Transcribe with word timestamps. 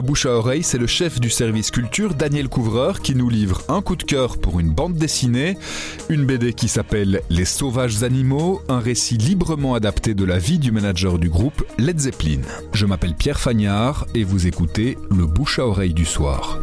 bouche 0.00 0.26
à 0.26 0.30
oreille, 0.30 0.62
c'est 0.62 0.78
le 0.78 0.86
chef 0.86 1.20
du 1.20 1.30
service 1.30 1.70
culture, 1.70 2.14
Daniel 2.14 2.48
Couvreur, 2.48 3.00
qui 3.00 3.14
nous 3.14 3.28
livre 3.28 3.62
un 3.68 3.80
coup 3.80 3.96
de 3.96 4.02
cœur 4.02 4.38
pour 4.38 4.60
une 4.60 4.70
bande 4.70 4.94
dessinée, 4.94 5.56
une 6.08 6.24
BD 6.24 6.52
qui 6.52 6.68
s'appelle 6.68 7.22
Les 7.30 7.44
sauvages 7.44 8.02
animaux, 8.02 8.60
un 8.68 8.80
récit 8.80 9.16
librement 9.16 9.74
adapté 9.74 10.14
de 10.14 10.24
la 10.24 10.38
vie 10.38 10.58
du 10.58 10.72
manager 10.72 11.18
du 11.18 11.28
groupe 11.28 11.64
Led 11.78 11.98
Zeppelin. 11.98 12.40
Je 12.72 12.86
m'appelle 12.86 13.14
Pierre 13.14 13.40
Fagnard 13.40 14.06
et 14.14 14.24
vous 14.24 14.46
écoutez 14.46 14.98
le 15.10 15.26
bouche 15.26 15.58
à 15.58 15.66
oreille 15.66 15.94
du 15.94 16.04
soir. 16.04 16.60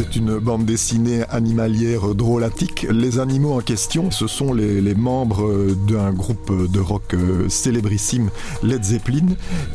C'est 0.00 0.16
une 0.16 0.38
bande 0.38 0.64
dessinée 0.64 1.24
animalière 1.28 2.14
drôlatique. 2.14 2.86
Les 2.90 3.18
animaux 3.18 3.52
en 3.52 3.60
question, 3.60 4.10
ce 4.10 4.26
sont 4.26 4.54
les, 4.54 4.94
membres 4.94 5.74
d'un 5.86 6.10
groupe 6.10 6.50
de 6.72 6.80
rock 6.80 7.12
euh, 7.12 7.50
célébrissime, 7.50 8.30
Led 8.62 8.82
Zeppelin, 8.82 9.26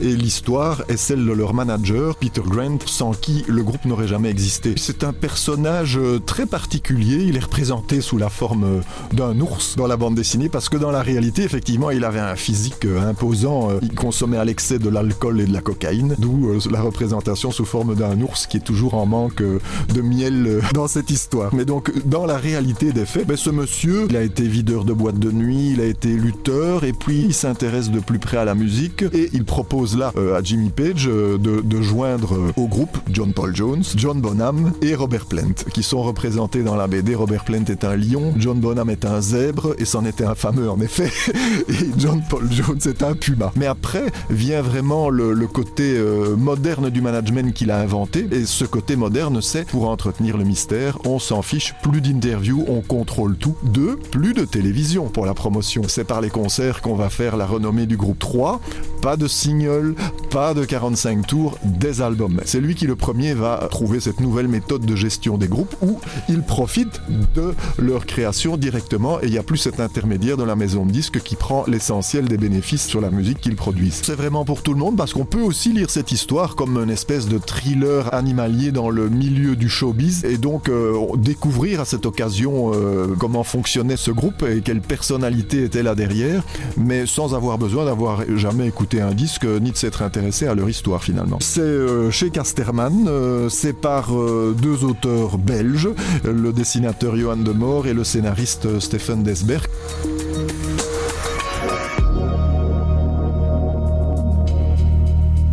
et 0.02 0.16
l'histoire 0.16 0.82
est 0.90 0.98
celle 0.98 1.23
de 1.23 1.32
leur 1.32 1.54
manager, 1.54 2.16
Peter 2.16 2.41
Grant, 2.44 2.80
sans 2.88 3.12
qui 3.12 3.46
le 3.48 3.62
groupe 3.62 3.85
n'aurait 3.85 4.08
jamais 4.08 4.32
existé. 4.32 4.73
C'est 4.77 5.04
un 5.04 5.13
personnage 5.13 5.99
euh, 5.99 6.18
très 6.18 6.48
particulier, 6.48 7.23
il 7.27 7.38
est 7.38 7.44
représenté 7.44 8.02
sous 8.02 8.18
la 8.18 8.30
forme 8.30 8.63
euh, 8.63 8.82
d'un 9.13 9.40
ours 9.40 9.76
dans 9.76 9.85
la 9.85 9.96
bande 9.96 10.16
dessinée, 10.16 10.49
parce 10.49 10.70
que 10.70 10.77
dans 10.77 10.91
la 10.91 11.04
réalité, 11.04 11.44
effectivement, 11.44 11.91
il 11.91 12.04
avait 12.04 12.20
un 12.20 12.35
physique 12.35 12.85
imposant, 12.85 13.70
il 13.84 13.94
consommait 13.94 14.38
à 14.38 14.46
l'excès 14.46 14.80
de 14.80 14.90
l'alcool 14.90 15.40
et 15.40 15.46
de 15.46 15.54
la 15.54 15.62
cocaïne, 15.62 16.16
d'où 16.18 16.60
la 16.71 16.82
représentation 16.82 17.52
sous 17.52 17.66
forme 17.66 17.94
d'un 17.94 18.20
ours 18.21 18.48
qui 18.48 18.57
est 18.57 18.66
toujours 18.66 18.96
en 18.96 19.05
manque 19.05 19.44
de 19.44 20.02
euh, 20.24 20.62
dans 20.74 20.88
cette 20.88 21.10
histoire. 21.10 21.54
Mais 21.54 21.66
donc, 21.66 21.92
dans 22.05 22.26
la 22.26 22.38
réalité 22.38 22.92
des 22.92 23.05
faits, 23.05 23.28
ben, 23.28 23.38
ce 23.38 23.50
monsieur, 23.50 24.08
il 24.10 24.16
a 24.16 24.22
été 24.22 24.44
videur 24.44 24.86
de 24.86 24.94
boîte 24.94 25.20
de 25.20 25.32
nuit, 25.32 25.72
il 25.74 25.82
a 25.82 25.85
été 25.85 26.10
lutteur, 26.10 26.84
et 26.84 26.94
puis 26.94 27.26
il 27.27 27.34
s'intéresse 27.34 27.91
de 27.91 27.99
plus 27.99 28.20
près 28.20 28.38
à 28.38 28.46
la 28.46 28.55
musique, 28.55 29.04
et 29.13 29.30
il 29.34 29.46
propose 29.46 29.98
là 29.98 30.12
euh, 30.18 30.38
à 30.38 30.44
Jimmy 30.44 30.70
Page 30.70 31.07
euh, 31.07 31.38
de, 31.38 31.82
joindre 31.82 32.38
au 32.55 32.68
groupe 32.68 32.98
John 33.12 33.34
Paul 33.34 33.55
Jones, 33.55 33.84
John 33.96 34.22
Bonham 34.22 34.72
et 34.82 34.96
Robert 34.96 35.26
Plant, 35.26 35.54
qui 35.74 35.84
sont 35.84 36.02
représentés 36.02 36.63
dans 36.63 36.76
la 36.76 36.88
BD. 36.88 37.16
Robert 37.16 37.44
Plant 37.44 37.66
est 37.68 37.84
un 37.84 37.96
lion, 37.96 38.34
John 38.38 38.60
Bonham 38.60 38.90
est 38.90 39.05
un 39.05 39.22
zèbre, 39.22 39.76
et 39.77 39.85
c'en 39.85 40.05
était 40.05 40.24
un 40.24 40.35
fameux 40.35 40.70
en 40.70 40.79
effet, 40.79 41.12
et 41.70 41.90
John 41.98 42.22
Paul 42.29 42.48
Jones 42.52 42.79
est 42.85 43.04
un 43.04 43.13
puma. 43.13 43.52
Mais 43.55 43.68
après 43.68 44.05
vient 44.29 44.62
vraiment 44.62 45.10
le, 45.10 45.35
côté 45.48 45.96
moderne 46.38 46.90
du 46.90 47.02
management 47.02 47.54
qu'il 47.54 47.72
a 47.72 47.79
inventé, 47.79 48.27
et 48.32 48.46
ce 48.46 48.66
côté 48.66 48.96
moderne, 48.96 49.41
c'est 49.41 49.66
pour 49.68 49.90
le 50.20 50.43
mystère, 50.43 50.98
on 51.05 51.20
s'en 51.20 51.41
fiche, 51.41 51.73
plus 51.81 52.01
d'interviews, 52.01 52.63
on 52.67 52.81
contrôle 52.81 53.37
tout. 53.37 53.55
Deux, 53.63 53.95
plus 53.95 54.34
de 54.34 54.45
télévision 54.45 55.07
pour 55.07 55.25
la 55.25 55.34
promotion. 55.34 55.84
C'est 55.87 56.03
par 56.03 56.21
les 56.21 56.29
concerts 56.29 56.81
qu'on 56.81 56.95
va 56.95 57.09
faire 57.09 57.37
la 57.37 57.45
renommée 57.45 57.85
du 57.85 57.98
groupe 57.98 58.20
3. 58.20 58.61
Pas 59.05 59.17
de 59.17 59.27
single, 59.27 59.93
pas 60.31 60.55
de 60.55 60.65
45 60.65 61.27
tours, 61.27 61.59
des 61.63 62.01
albums. 62.01 62.41
C'est 62.43 62.59
lui 62.59 62.73
qui 62.73 62.87
le 62.87 62.95
premier 62.95 63.35
va 63.35 63.67
trouver 63.70 63.99
cette 63.99 64.19
nouvelle 64.19 64.47
méthode 64.47 64.84
de 64.84 64.95
gestion 64.95 65.38
des 65.38 65.47
groupes 65.47 65.75
où 65.84 66.00
il 66.28 66.41
profite 66.41 67.03
de 67.35 67.53
leur 67.78 68.07
création 68.07 68.57
directement 68.57 69.22
et 69.22 69.28
il 69.28 69.31
n'y 69.31 69.38
a 69.38 69.44
plus 69.44 69.57
cet 69.57 69.79
intermédiaire 69.79 70.38
de 70.38 70.44
la 70.44 70.56
maison 70.56 70.88
de 70.88 70.91
disques 70.91 71.19
qui 71.19 71.35
prend 71.35 71.66
l'essentiel 71.67 72.28
des 72.28 72.38
bénéfices 72.38 72.88
sur 72.88 73.00
la 73.00 73.11
musique 73.11 73.41
qu'ils 73.41 73.56
produisent. 73.56 74.01
C'est 74.01 74.16
vraiment 74.16 74.44
pour 74.44 74.63
tout 74.63 74.73
le 74.73 74.79
monde 74.79 74.97
parce 74.97 75.13
qu'on 75.13 75.25
peut 75.25 75.41
aussi 75.41 75.72
lire 75.72 75.91
cette 75.91 76.11
histoire 76.11 76.56
comme 76.56 76.75
une 76.79 76.89
espèce 76.89 77.28
de 77.28 77.38
thriller 77.38 78.11
animalier 78.11 78.72
dans 78.72 78.89
le 78.89 79.07
milieu 79.09 79.56
du 79.56 79.69
showbiz 79.69 80.25
et 80.25 80.39
donc 80.39 80.67
euh, 80.67 80.97
découvrir 81.17 81.79
à 81.79 81.85
cette 81.85 82.07
occasion 82.07 82.72
euh, 82.73 83.13
comment 83.19 83.44
fonctionnait 83.44 83.97
ce 83.97 84.09
groupe 84.09 84.41
et 84.41 84.61
quelle 84.61 84.81
personnalité 84.81 85.63
était 85.63 85.83
là 85.83 85.94
derrière, 85.94 86.44
mais 86.75 87.06
sans 87.06 87.35
avoir 87.35 87.59
besoin 87.59 87.85
d'avoir 87.85 88.23
jamais 88.35 88.66
écouté 88.66 88.94
un 89.01 89.13
disque 89.13 89.45
ni 89.45 89.72
de 89.72 89.78
s'être 89.78 90.01
intéressé 90.01 90.47
à 90.47 90.56
leur 90.56 90.69
histoire 90.69 91.03
finalement. 91.03 91.38
C'est 91.41 91.61
euh, 91.61 92.11
chez 92.11 92.29
Casterman, 92.29 93.06
euh, 93.07 93.50
c'est 93.50 93.73
par 93.73 94.16
euh, 94.16 94.56
deux 94.59 94.83
auteurs 94.83 95.38
belges, 95.38 95.89
le 96.23 96.51
dessinateur 96.51 97.16
Johan 97.16 97.38
de 97.38 97.56
et 97.88 97.94
le 97.94 98.03
scénariste 98.03 98.79
Stephen 98.79 99.23
Desberg. 99.23 99.66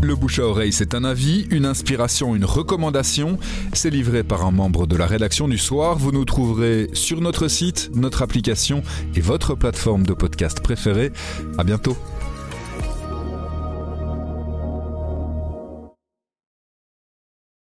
Le 0.03 0.17
bouche 0.17 0.41
à 0.41 0.47
oreille, 0.47 0.73
c'est 0.73 0.95
un 0.95 1.05
avis, 1.05 1.47
une 1.51 1.65
inspiration, 1.65 2.35
une 2.35 2.45
recommandation. 2.45 3.39
C'est 3.73 3.89
livré 3.89 4.25
par 4.25 4.45
un 4.45 4.51
membre 4.51 4.87
de 4.89 4.97
la 4.97 5.07
rédaction 5.07 5.47
du 5.47 5.59
soir. 5.59 5.97
Vous 5.97 6.11
nous 6.11 6.25
trouverez 6.25 6.91
sur 6.93 7.21
notre 7.21 7.47
site, 7.47 7.91
notre 7.95 8.23
application 8.23 8.83
et 9.15 9.21
votre 9.21 9.55
plateforme 9.55 10.05
de 10.05 10.13
podcast 10.13 10.61
préférée. 10.61 11.13
À 11.57 11.63
bientôt. 11.63 11.97